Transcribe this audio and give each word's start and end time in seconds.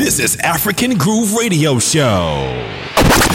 This 0.00 0.18
is 0.18 0.36
African 0.36 0.96
Groove 0.96 1.34
Radio 1.34 1.78
Show. 1.78 2.48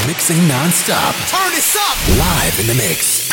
Mixing 0.07 0.47
non-stop. 0.47 1.13
Turn 1.29 1.51
this 1.51 1.77
up. 1.77 1.95
Live 2.17 2.59
in 2.59 2.65
the 2.65 2.73
mix. 2.73 3.29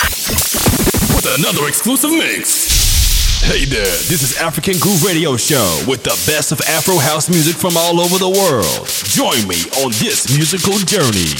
With 1.16 1.38
another 1.38 1.66
exclusive 1.66 2.10
mix. 2.10 3.40
Hey 3.40 3.64
there, 3.64 3.96
this 4.06 4.22
is 4.22 4.36
African 4.36 4.78
Groove 4.78 5.02
Radio 5.02 5.38
Show 5.38 5.82
with 5.88 6.02
the 6.02 6.14
best 6.30 6.52
of 6.52 6.60
Afro 6.68 6.98
house 6.98 7.30
music 7.30 7.56
from 7.56 7.74
all 7.74 8.00
over 8.02 8.18
the 8.18 8.28
world. 8.28 8.86
Join 9.08 9.48
me 9.48 9.64
on 9.82 9.92
this 9.92 10.28
musical 10.36 10.76
journey. 10.84 11.32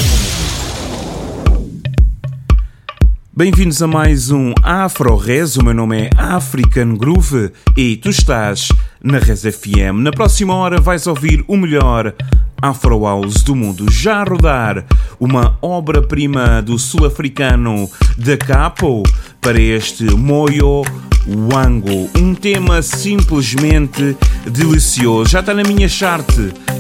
Bem-vindos 3.34 3.82
a 3.82 3.86
mais 3.86 4.30
um 4.30 4.52
Afro 4.62 5.16
Res. 5.16 5.56
O 5.56 5.64
meu 5.64 5.72
nome 5.72 6.02
é 6.02 6.11
African 6.16 6.96
Groove 6.96 7.50
e 7.77 7.96
tu 7.96 8.09
estás 8.09 8.68
na 9.03 9.19
Res 9.19 9.43
FM. 9.43 10.03
Na 10.03 10.11
próxima 10.11 10.55
hora 10.55 10.80
vais 10.80 11.07
ouvir 11.07 11.45
o 11.48 11.57
melhor 11.57 12.14
Afro 12.60 13.05
House 13.05 13.43
do 13.43 13.56
mundo. 13.56 13.91
Já 13.91 14.20
a 14.20 14.24
rodar 14.24 14.84
uma 15.19 15.59
obra-prima 15.60 16.62
do 16.62 16.79
sul-africano 16.79 17.91
Da 18.16 18.37
Capo 18.37 19.02
para 19.41 19.60
este 19.60 20.05
Moyo 20.05 20.83
Wango. 21.27 22.09
Um 22.16 22.34
tema 22.34 22.80
simplesmente 22.83 24.16
delicioso. 24.46 25.30
Já 25.30 25.41
está 25.41 25.52
na 25.52 25.65
minha 25.65 25.88
chart 25.88 26.29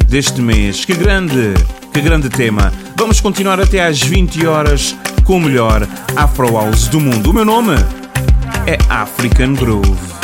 deste 0.08 0.40
mês. 0.40 0.84
Que 0.84 0.94
grande, 0.94 1.54
que 1.92 2.00
grande 2.00 2.28
tema. 2.28 2.72
Vamos 2.96 3.20
continuar 3.20 3.60
até 3.60 3.84
às 3.84 4.00
20 4.00 4.46
horas 4.46 4.96
com 5.24 5.36
o 5.36 5.40
melhor 5.40 5.86
Afro 6.14 6.52
House 6.52 6.86
do 6.86 7.00
mundo. 7.00 7.30
O 7.30 7.34
meu 7.34 7.44
nome 7.44 7.74
é 8.66 8.78
African 8.88 9.54
Groove. 9.54 10.21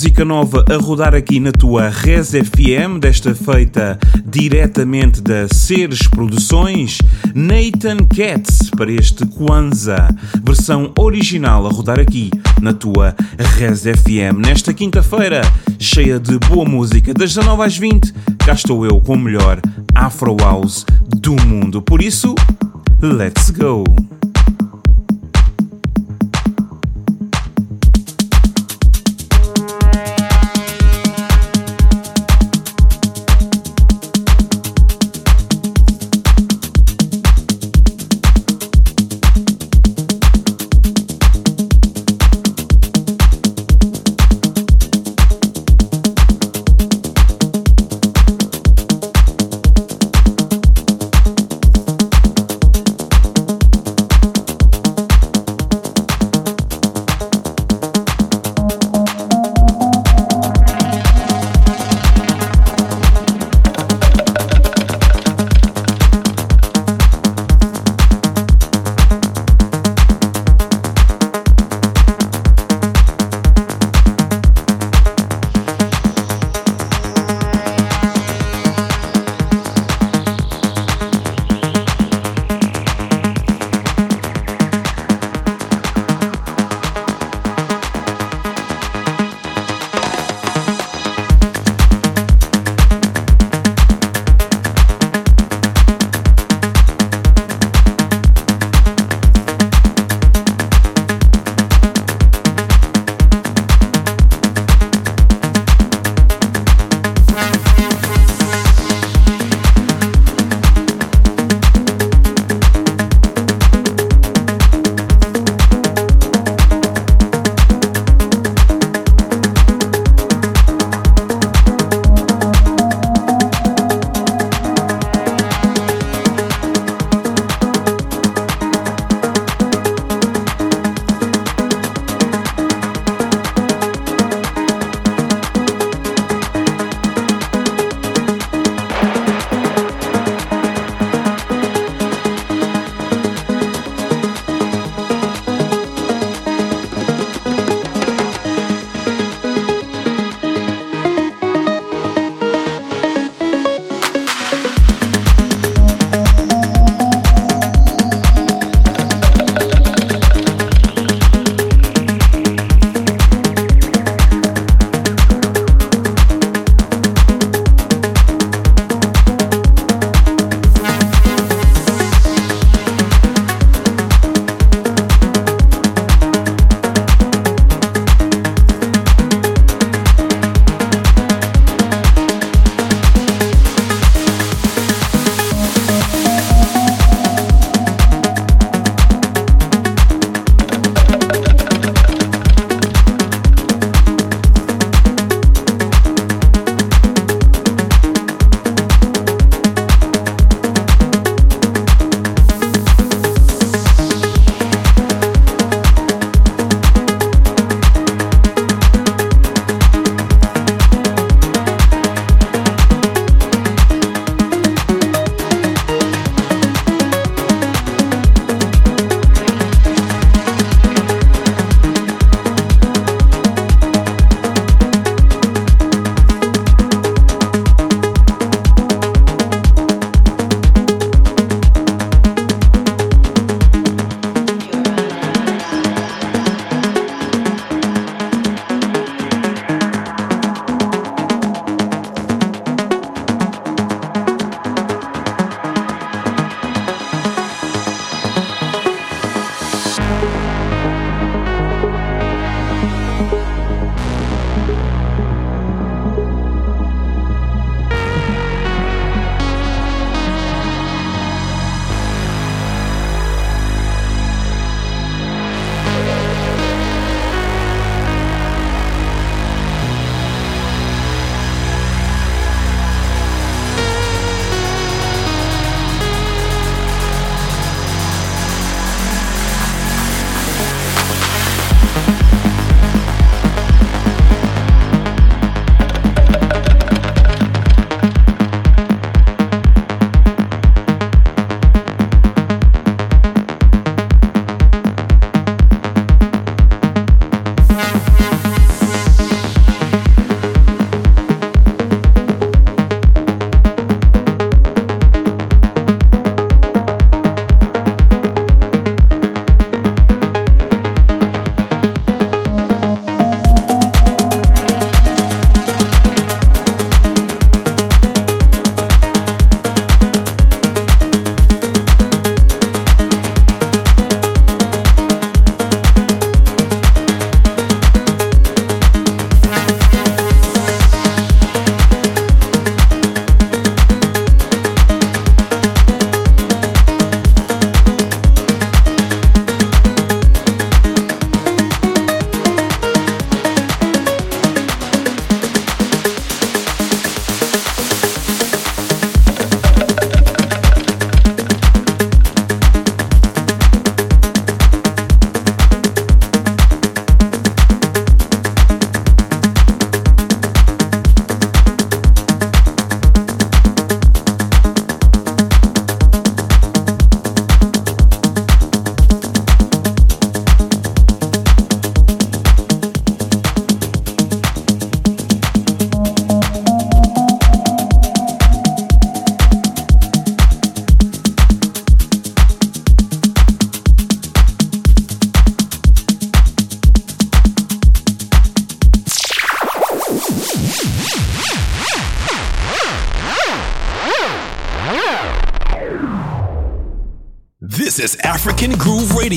Música 0.00 0.24
nova 0.24 0.64
a 0.66 0.76
rodar 0.78 1.14
aqui 1.14 1.38
na 1.38 1.52
tua 1.52 1.90
Res 1.90 2.30
FM, 2.30 2.98
desta 2.98 3.34
feita 3.34 3.98
diretamente 4.24 5.20
da 5.20 5.46
Seres 5.52 6.08
Produções, 6.08 6.96
Nathan 7.34 7.98
Katz 8.06 8.70
para 8.70 8.90
este 8.90 9.26
Kwanzaa, 9.26 10.08
versão 10.42 10.90
original 10.98 11.66
a 11.66 11.70
rodar 11.70 12.00
aqui 12.00 12.30
na 12.62 12.72
tua 12.72 13.14
Res 13.58 13.82
FM. 13.82 14.38
Nesta 14.38 14.72
quinta-feira, 14.72 15.42
cheia 15.78 16.18
de 16.18 16.38
boa 16.38 16.64
música, 16.64 17.12
das 17.12 17.34
19 17.34 17.62
às 17.62 17.76
20, 17.76 18.14
cá 18.38 18.54
estou 18.54 18.86
eu 18.86 19.02
com 19.02 19.12
o 19.12 19.18
melhor 19.18 19.60
Afro 19.94 20.34
House 20.40 20.86
do 21.08 21.36
mundo. 21.44 21.82
Por 21.82 22.00
isso, 22.00 22.34
let's 23.02 23.50
go! 23.50 23.84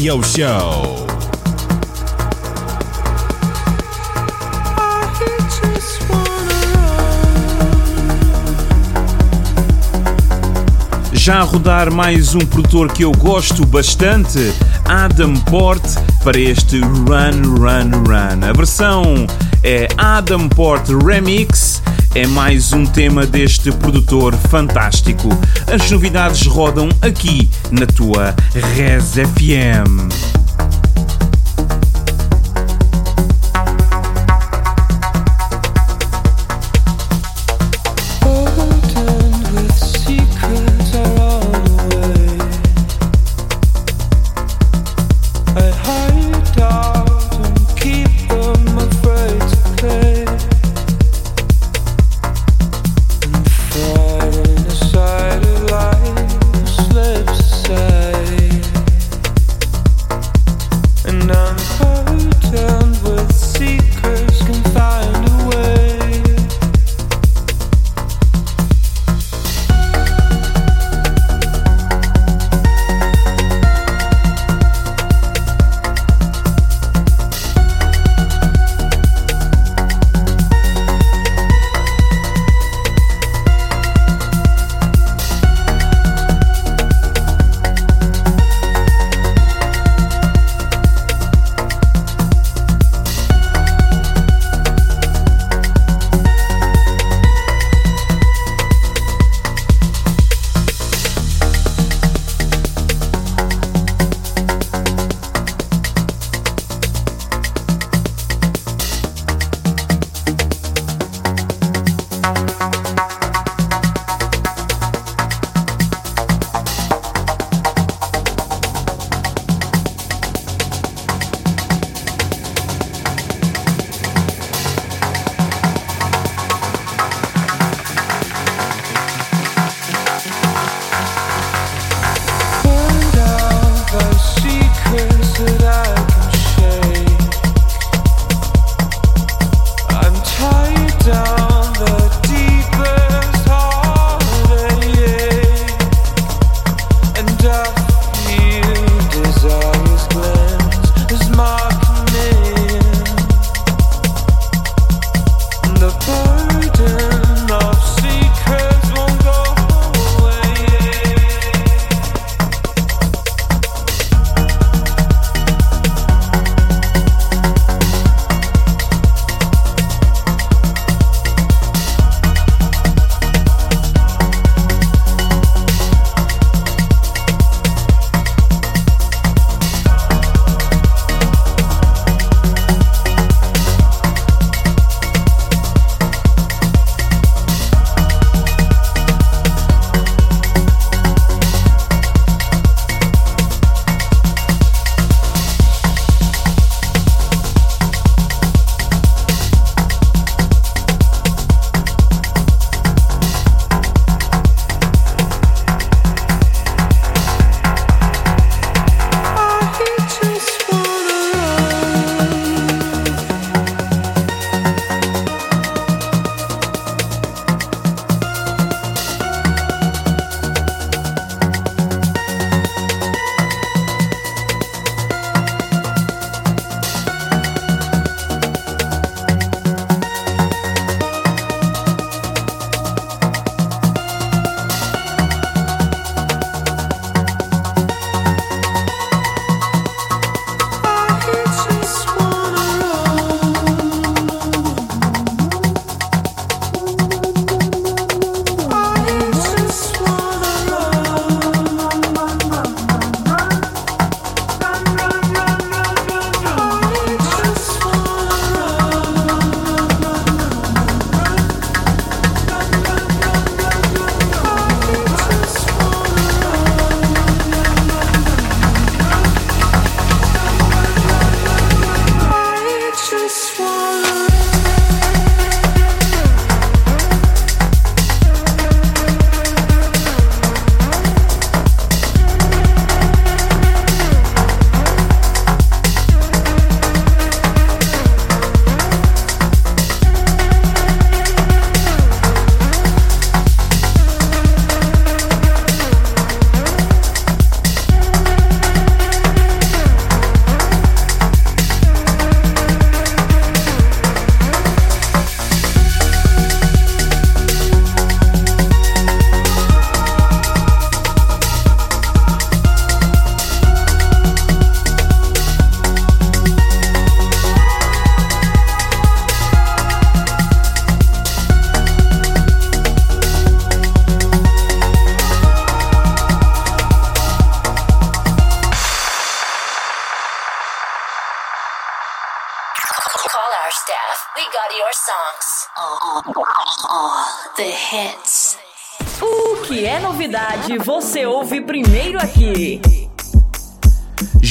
Radio 0.04 0.22
Show. 0.24 1.08
Já 11.14 11.40
a 11.40 11.44
rodar 11.44 11.90
mais 11.90 12.36
um 12.36 12.40
produtor 12.40 12.92
que 12.92 13.06
eu 13.06 13.14
gosto 13.14 13.66
bastante, 13.66 14.54
Adam 14.84 15.36
Port, 15.36 15.82
para 16.22 16.38
este 16.38 16.82
Run 16.82 17.56
Run 17.56 18.04
Run. 18.06 18.46
A 18.46 18.52
versão 18.52 19.26
é 19.64 19.88
Adam 19.96 20.50
Port 20.50 20.86
Remix, 20.90 21.73
é 22.16 22.28
mais 22.28 22.72
um 22.74 22.86
tema 22.86 23.26
deste 23.26 23.72
produtor 23.72 24.36
fantástico. 24.50 25.30
As 25.66 25.90
novidades 25.90 26.46
rodam 26.46 26.90
aqui 27.02 27.50
na 27.72 27.88
tua 27.88 28.36
Res 28.76 29.14
FM. 29.14 30.13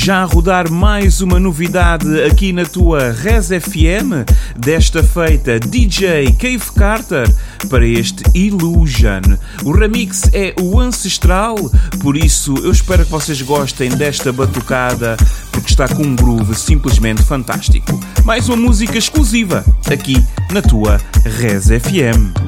Já 0.03 0.23
a 0.23 0.25
rodar 0.25 0.69
mais 0.69 1.21
uma 1.21 1.39
novidade 1.39 2.25
aqui 2.25 2.53
na 2.53 2.65
tua 2.65 3.13
Res 3.13 3.51
FM, 3.51 4.27
desta 4.57 5.01
feita 5.01 5.61
DJ 5.61 6.33
Cave 6.33 6.73
Carter 6.75 7.33
para 7.71 7.87
este 7.87 8.25
Illusion. 8.35 9.23
O 9.63 9.71
remix 9.71 10.29
é 10.33 10.57
o 10.61 10.81
ancestral, 10.81 11.55
por 12.01 12.17
isso 12.17 12.53
eu 12.65 12.73
espero 12.73 13.05
que 13.05 13.13
vocês 13.13 13.41
gostem 13.43 13.91
desta 13.91 14.33
batucada, 14.33 15.17
porque 15.53 15.71
está 15.71 15.87
com 15.87 16.03
um 16.03 16.17
groove 16.17 16.57
simplesmente 16.57 17.23
fantástico. 17.23 18.01
Mais 18.25 18.49
uma 18.49 18.57
música 18.57 18.99
exclusiva 18.99 19.65
aqui 19.89 20.21
na 20.51 20.61
tua 20.61 21.01
Res 21.25 21.69
FM. 21.69 22.42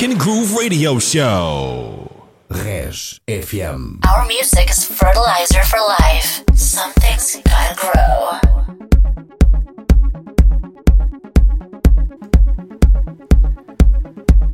African 0.00 0.16
Groove 0.16 0.56
Radio 0.56 0.98
Show. 0.98 2.10
Res 2.48 3.20
FM. 3.28 3.98
Our 4.08 4.26
music 4.26 4.70
is 4.70 4.82
fertilizer 4.86 5.62
for 5.62 5.78
life. 6.00 6.42
Something's 6.54 7.36
gotta 7.44 7.74
grow. 7.76 8.40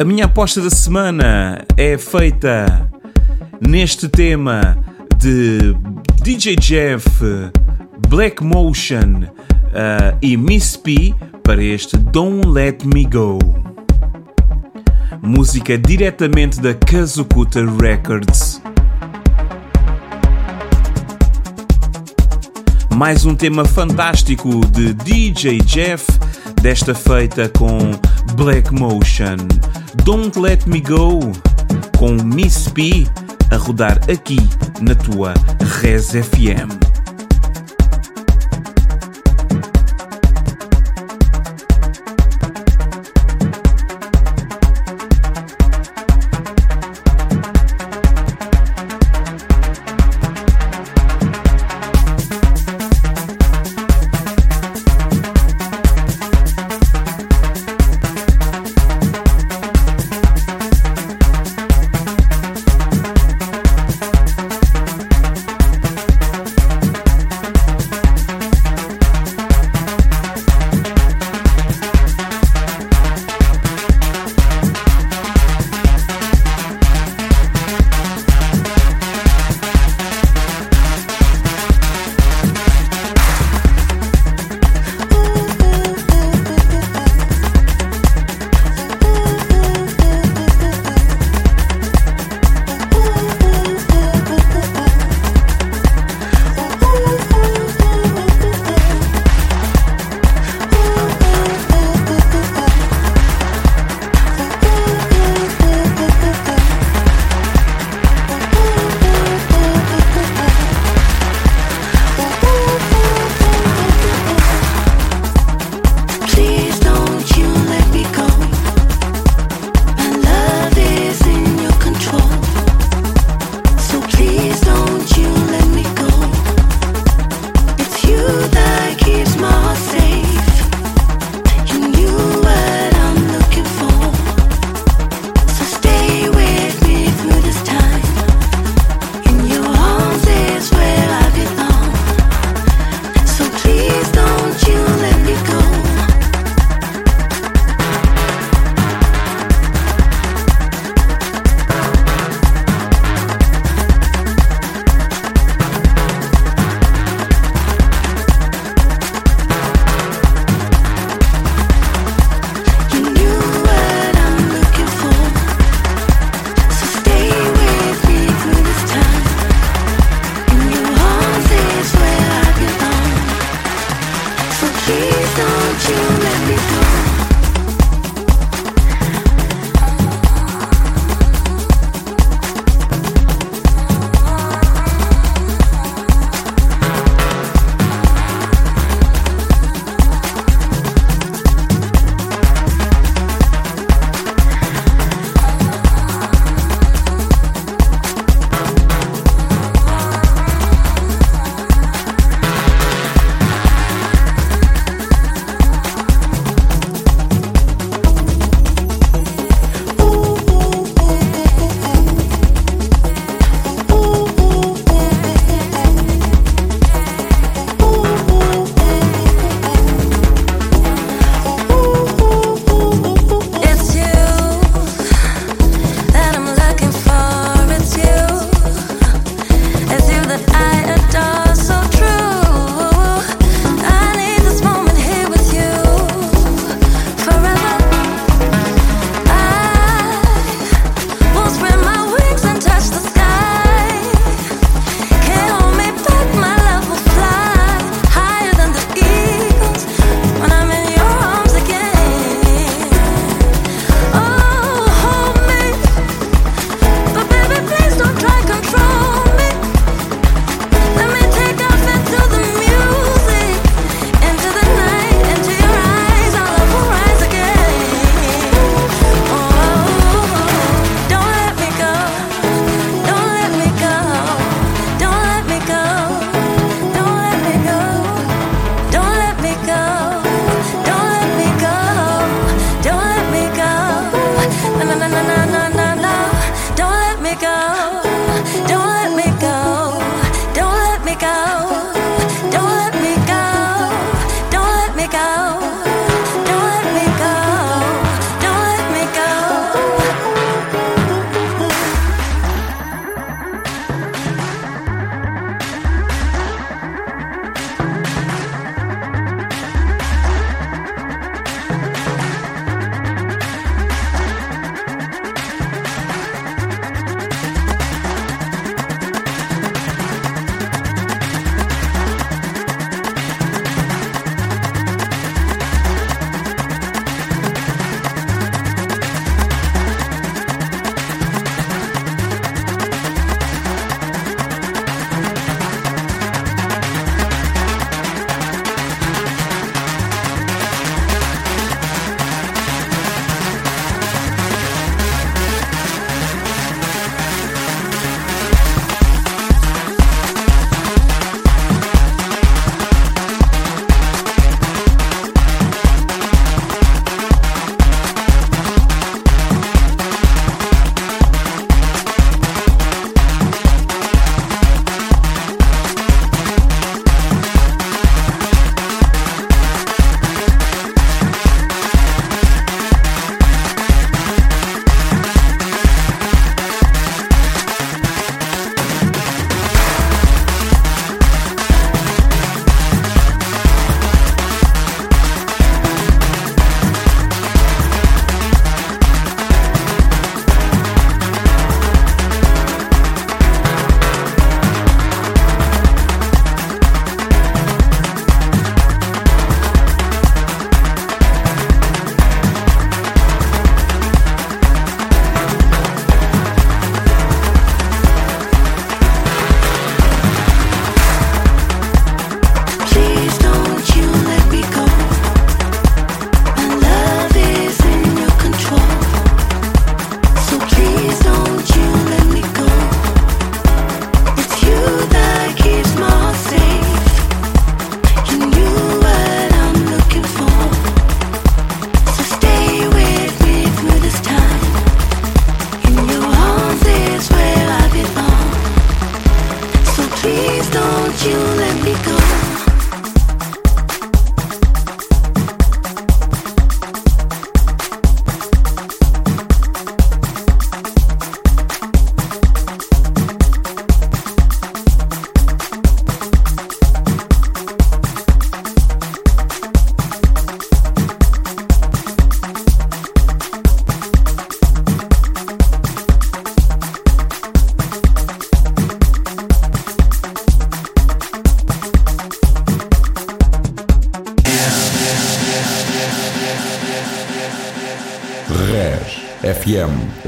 A 0.01 0.05
minha 0.05 0.25
aposta 0.25 0.61
da 0.61 0.69
semana 0.69 1.65
é 1.77 1.97
feita 1.97 2.91
neste 3.61 4.09
tema 4.09 4.77
de 5.17 5.75
DJ 6.25 6.57
Jeff, 6.61 7.07
Black 8.09 8.43
Motion 8.43 9.23
uh, 9.23 10.19
e 10.21 10.37
Miss 10.37 10.77
P 10.77 11.15
para 11.45 11.63
este 11.63 11.97
Don't 11.97 12.45
Let 12.53 12.85
Me 12.85 13.05
Go. 13.05 13.76
Música 15.23 15.77
diretamente 15.79 16.61
da 16.61 16.75
Kazukuta 16.75 17.61
Records. 17.81 18.61
Mais 22.95 23.25
um 23.25 23.35
tema 23.35 23.65
fantástico 23.65 24.61
de 24.67 24.95
DJ 24.95 25.61
Jeff, 25.65 26.07
desta 26.63 26.95
feita 26.95 27.49
com 27.51 27.79
Black 28.35 28.73
Motion. 28.73 29.37
Don't 30.05 30.39
Let 30.39 30.67
Me 30.67 30.81
Go 30.81 31.21
com 31.99 32.13
Miss 32.23 32.69
P 32.69 33.07
a 33.51 33.57
rodar 33.57 34.01
aqui 34.11 34.39
na 34.81 34.95
tua 34.95 35.35
Res 35.81 36.11
FM. 36.11 36.96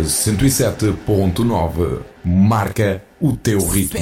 107.9 0.03 2.01
marca 2.25 3.03
o 3.21 3.37
teu 3.37 3.67
ritmo. 3.67 4.01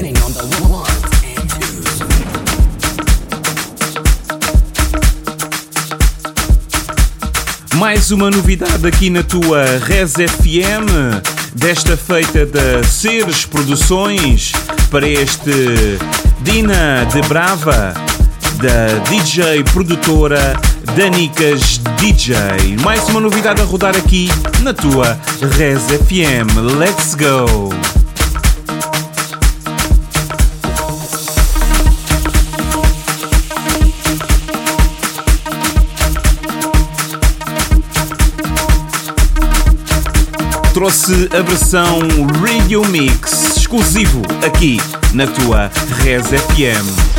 Mais 7.74 8.10
uma 8.10 8.30
novidade 8.30 8.86
aqui 8.86 9.10
na 9.10 9.22
tua 9.22 9.64
Res 9.78 10.12
FM, 10.14 11.20
desta 11.54 11.96
feita 11.96 12.46
da 12.46 12.82
Seres 12.82 13.44
Produções, 13.44 14.52
para 14.90 15.06
este 15.06 15.98
Dina 16.42 17.04
de 17.04 17.20
Brava, 17.28 17.92
da 18.66 18.98
DJ 19.08 19.62
produtora 19.72 20.58
Danicas 20.96 21.78
DJ. 22.00 22.34
Mais 22.82 23.08
uma 23.08 23.20
novidade 23.20 23.62
a 23.62 23.64
rodar 23.64 23.96
aqui 23.96 24.28
na 24.60 24.74
tua 24.74 25.16
Res 25.56 25.82
FM. 25.82 26.76
Let's 26.76 27.14
go! 27.14 27.70
trouxe 40.74 41.28
a 41.32 41.40
versão 41.40 42.00
Radio 42.40 42.84
Mix 42.88 43.56
exclusivo 43.56 44.22
aqui 44.44 44.80
na 45.12 45.26
tua 45.26 45.70
Res 46.02 46.26
FM. 46.26 47.15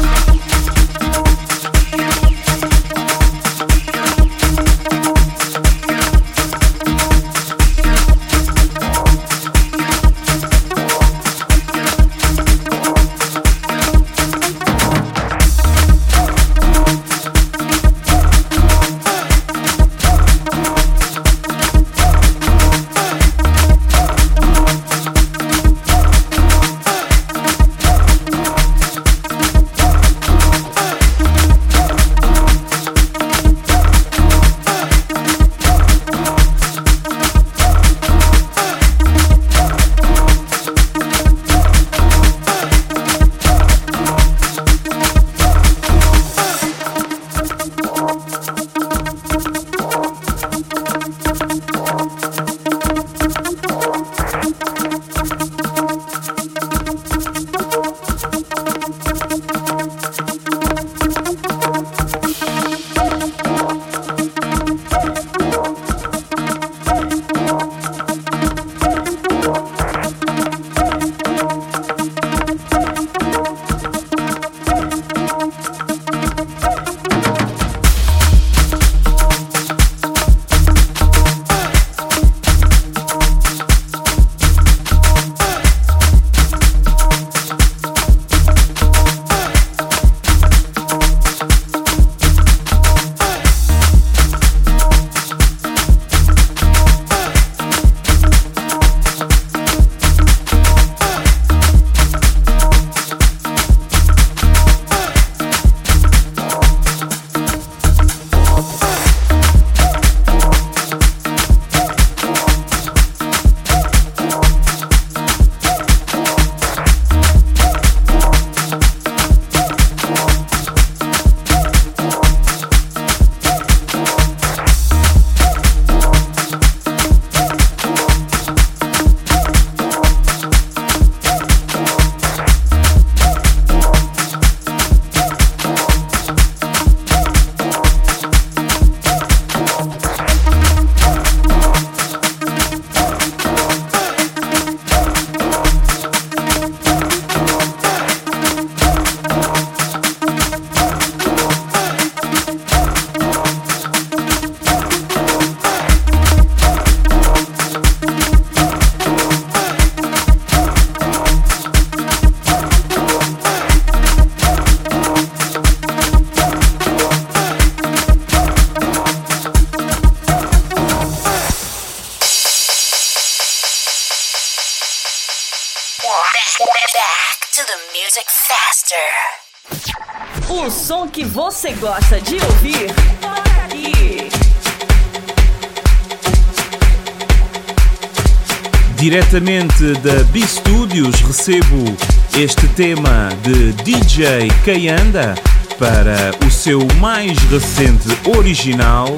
Tema 192.78 193.30
de 193.42 193.74
DJ 193.82 194.50
Kayanda 194.64 195.34
para 195.80 196.30
o 196.46 196.52
seu 196.52 196.88
mais 197.00 197.36
recente 197.50 198.08
original. 198.38 199.18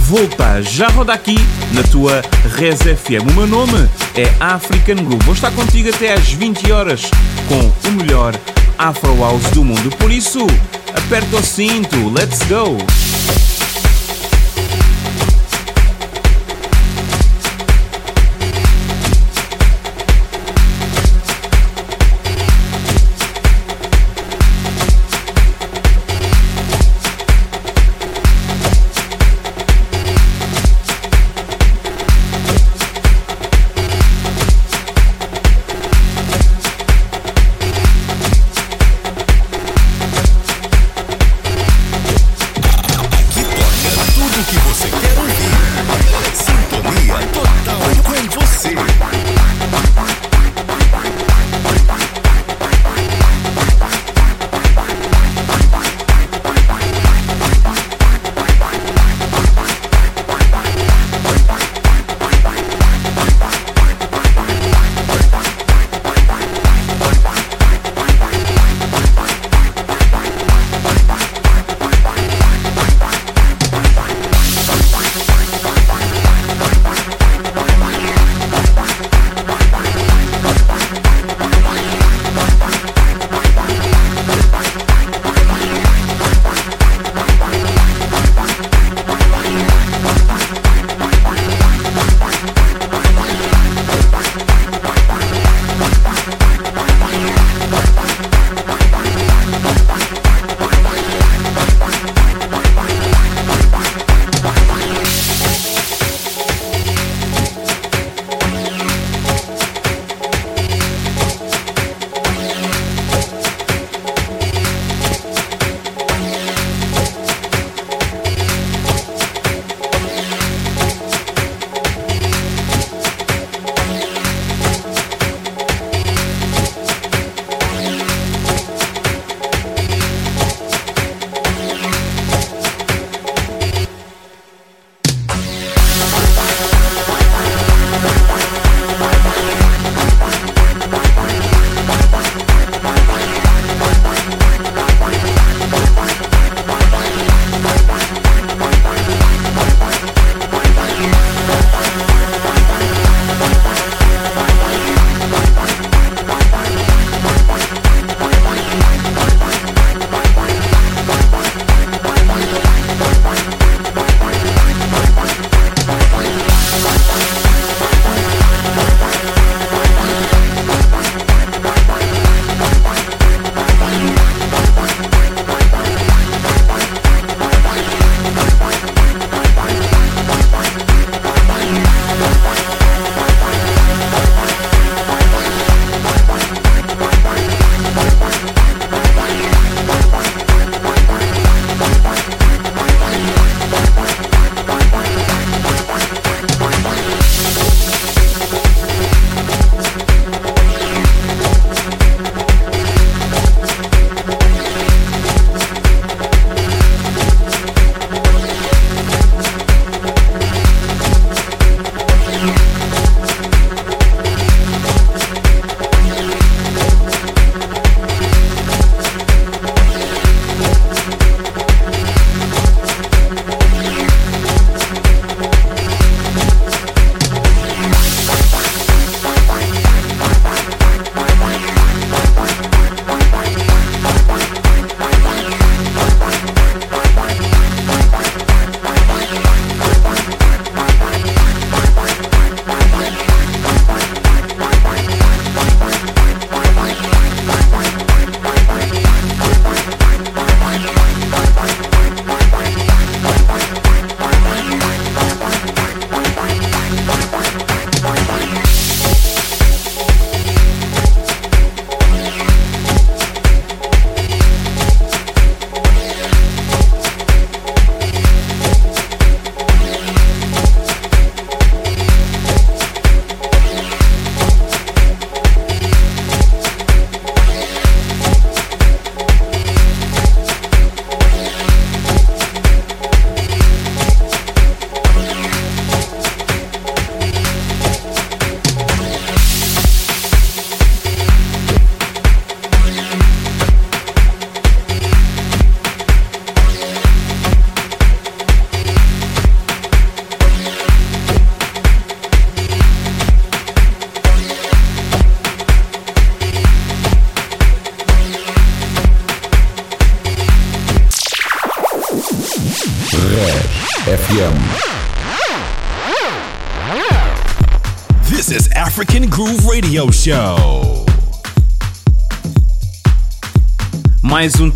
Volta 0.00 0.60
já 0.60 0.88
roda 0.88 1.14
aqui 1.14 1.36
na 1.72 1.82
tua 1.84 2.20
Res 2.54 2.80
FM. 2.80 3.30
O 3.30 3.32
meu 3.32 3.46
nome 3.46 3.88
é 4.14 4.30
African 4.38 4.96
Groove. 4.96 5.24
Vou 5.24 5.32
estar 5.32 5.50
contigo 5.52 5.88
até 5.88 6.12
às 6.12 6.32
20 6.32 6.70
horas 6.70 7.10
com 7.48 7.88
o 7.88 7.92
melhor 7.92 8.34
Afro 8.76 9.18
House 9.20 9.50
do 9.52 9.64
mundo. 9.64 9.88
Por 9.96 10.12
isso, 10.12 10.46
aperta 10.94 11.36
o 11.36 11.42
cinto, 11.42 11.96
let's 12.10 12.40
go! 12.42 12.76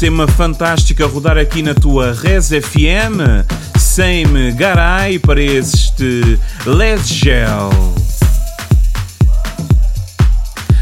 Tema 0.07 0.29
fantástico 0.29 1.03
a 1.03 1.07
rodar 1.09 1.37
aqui 1.37 1.63
na 1.63 1.75
tua 1.75 2.13
Res 2.13 2.51
FM. 2.51 3.19
Same 3.77 4.53
Garay 4.53 5.19
para 5.19 5.43
este 5.43 6.39
Les 6.65 7.09
Gel. 7.09 7.71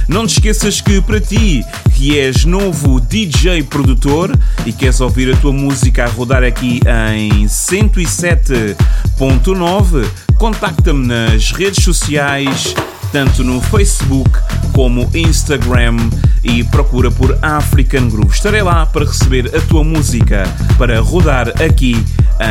Não 0.06 0.26
te 0.26 0.34
esqueças 0.34 0.82
que 0.82 1.00
para 1.00 1.22
ti, 1.22 1.64
que 1.94 2.18
és 2.18 2.44
novo 2.44 3.00
DJ 3.00 3.62
produtor 3.62 4.30
e 4.66 4.74
queres 4.74 5.00
ouvir 5.00 5.32
a 5.32 5.36
tua 5.38 5.54
música 5.54 6.04
a 6.04 6.08
rodar 6.08 6.44
aqui 6.44 6.82
em 7.16 7.46
107.9, 7.46 10.06
contacta-me 10.36 11.06
nas 11.06 11.50
redes 11.52 11.82
sociais, 11.82 12.74
tanto 13.10 13.42
no 13.42 13.58
Facebook 13.62 14.30
como 14.74 15.10
Instagram 15.14 15.96
e 16.45 16.62
procura 16.62 17.11
por 17.11 17.36
African 17.42 18.09
Groove. 18.09 18.32
Estarei 18.34 18.62
lá 18.62 18.86
para 18.86 19.07
receber 19.07 19.51
a 19.57 19.61
tua 19.62 19.82
música 19.82 20.45
para 20.78 21.01
rodar 21.01 21.49
aqui 21.62 21.97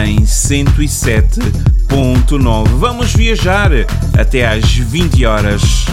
em 0.06 0.24
107.9. 0.24 2.68
Vamos 2.80 3.14
viajar 3.14 3.70
até 4.18 4.48
às 4.48 4.74
20 4.74 5.26
horas. 5.26 5.86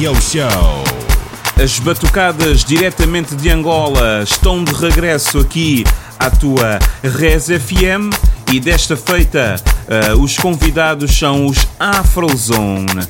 Radio 0.00 0.14
Show. 0.22 1.62
As 1.62 1.78
batucadas 1.78 2.64
diretamente 2.64 3.34
de 3.34 3.50
Angola 3.50 4.22
estão 4.22 4.64
de 4.64 4.72
regresso 4.72 5.38
aqui 5.38 5.84
à 6.18 6.30
tua 6.30 6.78
Res 7.02 7.48
FM 7.48 8.08
e 8.50 8.58
desta 8.58 8.96
feita 8.96 9.56
uh, 9.86 10.18
os 10.18 10.38
convidados 10.38 11.18
são 11.18 11.44
os 11.44 11.68
Afrozone. 11.78 13.06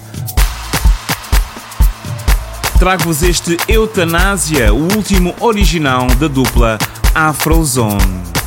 Trago-vos 2.80 3.22
este 3.22 3.57
Eutanásia, 3.68 4.74
o 4.74 4.93
último 4.93 5.32
original 5.38 6.09
da 6.16 6.26
dupla 6.26 6.76
Afrozone. 7.14 8.39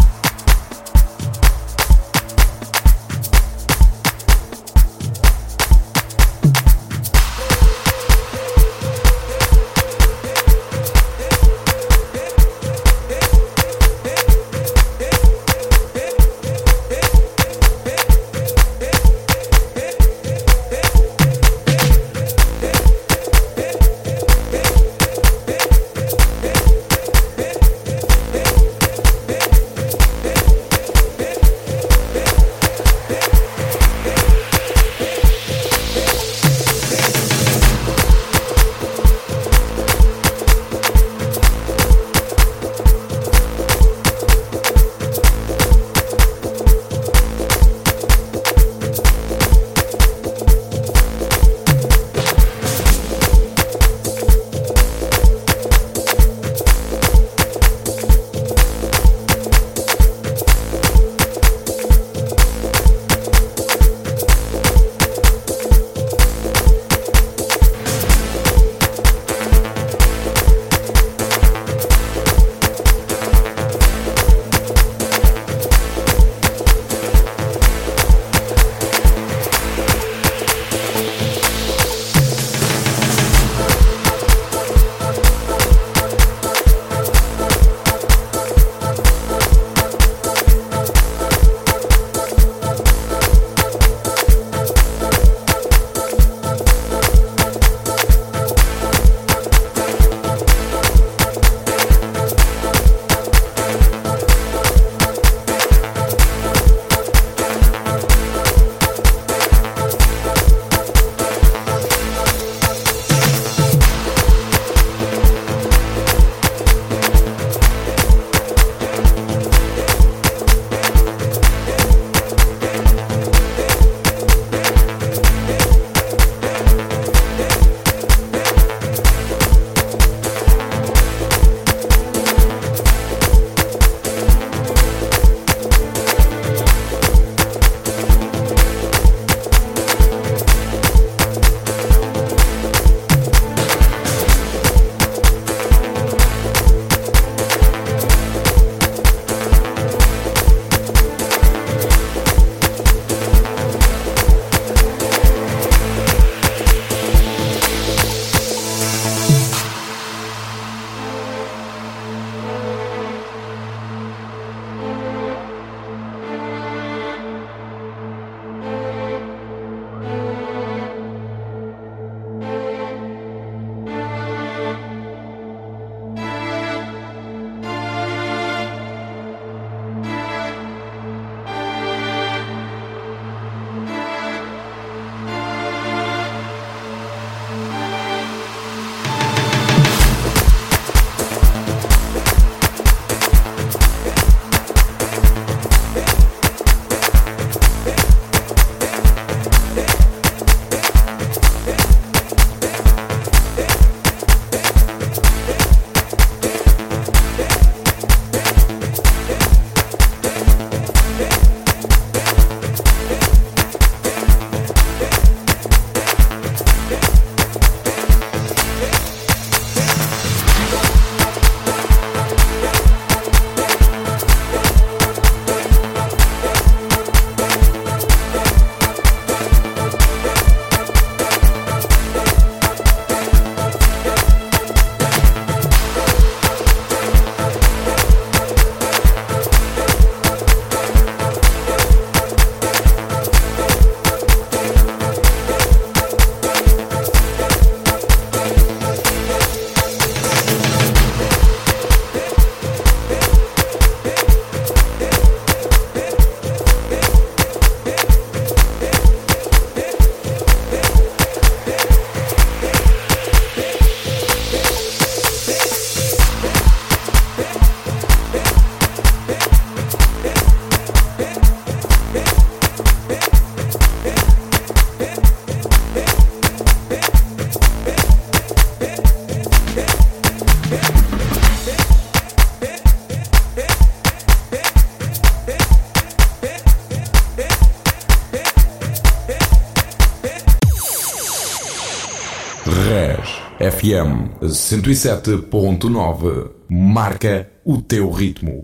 FM 293.60 294.42
107.9 294.42 296.50
marca 296.70 297.50
o 297.64 297.82
teu 297.82 298.10
ritmo. 298.10 298.64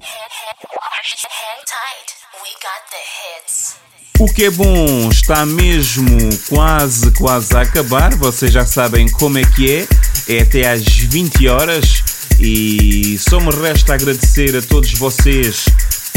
O 4.20 4.26
que 4.34 4.46
é 4.46 4.50
bom 4.50 5.10
está 5.10 5.46
mesmo 5.46 6.18
quase, 6.50 7.12
quase 7.12 7.56
a 7.56 7.62
acabar. 7.62 8.16
Vocês 8.16 8.52
já 8.52 8.66
sabem 8.66 9.08
como 9.12 9.38
é 9.38 9.44
que 9.44 9.72
é. 9.72 9.88
É 10.28 10.42
até 10.42 10.68
às 10.70 10.84
20 10.84 11.48
horas. 11.48 12.04
E 12.40 13.18
só 13.20 13.40
me 13.40 13.52
resta 13.52 13.94
agradecer 13.94 14.58
a 14.58 14.62
todos 14.62 14.92
vocês 14.94 15.66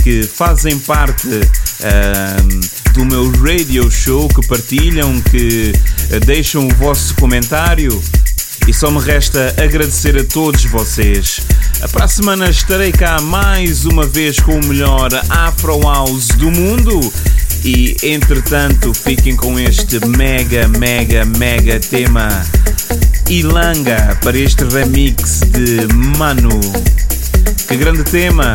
que 0.03 0.25
fazem 0.25 0.79
parte 0.81 1.29
ahm, 1.29 2.61
do 2.93 3.05
meu 3.05 3.31
radio 3.41 3.91
show, 3.91 4.29
que 4.29 4.47
partilham, 4.47 5.21
que 5.23 5.73
eh, 6.11 6.21
deixam 6.21 6.67
o 6.67 6.75
vosso 6.75 7.15
comentário. 7.15 8.03
E 8.67 8.73
só 8.73 8.91
me 8.91 9.01
resta 9.01 9.55
agradecer 9.59 10.17
a 10.19 10.25
todos 10.25 10.65
vocês. 10.65 11.41
Para 11.93 12.05
a 12.05 12.09
semana 12.09 12.49
estarei 12.49 12.93
cá 12.93 13.21
mais 13.21 13.85
uma 13.85 14.07
vez 14.07 14.39
com 14.39 14.59
o 14.59 14.67
melhor 14.67 15.09
Afro 15.29 15.81
House 15.81 16.29
do 16.29 16.51
mundo. 16.51 17.01
E 17.65 17.97
entretanto, 18.03 18.93
fiquem 18.93 19.37
com 19.37 19.59
este 19.59 20.05
mega, 20.07 20.69
mega, 20.69 21.25
mega 21.25 21.79
tema 21.79 22.29
Ilanga 23.29 24.19
para 24.23 24.39
este 24.39 24.65
remix 24.65 25.41
de 25.41 25.93
Manu. 25.95 26.61
Que 27.69 27.77
grande 27.77 28.05
tema! 28.05 28.53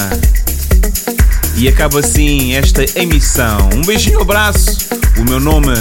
E 1.57 1.67
acaba 1.67 1.99
assim 2.01 2.53
esta 2.53 2.85
emissão. 2.99 3.69
Um 3.73 3.81
beijinho, 3.81 4.21
abraço. 4.21 4.77
O 5.17 5.23
meu 5.23 5.39
nome 5.39 5.73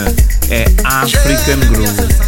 é 0.49 0.65
African 0.83 1.59
Groove. 1.69 2.27